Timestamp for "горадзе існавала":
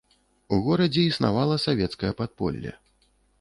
0.67-1.59